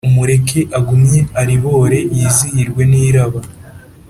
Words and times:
Umureke 0.07 0.59
agumye 0.79 1.19
aribore 1.41 1.99
Yizihirwe 2.17 2.81
n'iraba, 2.91 3.39